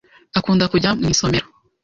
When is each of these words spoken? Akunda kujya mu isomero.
Akunda 0.39 0.65
kujya 0.71 0.89
mu 1.01 1.05
isomero. 1.13 1.47